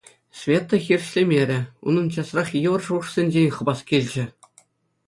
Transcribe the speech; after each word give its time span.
Света 0.43 0.75
хирӗҫлемерӗ. 0.85 1.57
Унӑн 1.91 2.07
часрах 2.17 2.49
йывӑр 2.63 2.81
шухӑшсенчен 2.87 3.47
хӑпас 3.59 3.79
килчӗ. 3.95 4.25